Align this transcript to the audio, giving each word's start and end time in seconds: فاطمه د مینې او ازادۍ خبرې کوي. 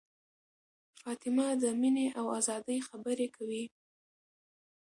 فاطمه 1.01 1.47
د 1.61 1.63
مینې 1.81 2.07
او 2.19 2.25
ازادۍ 2.39 2.79
خبرې 2.87 3.27
کوي. 3.35 3.63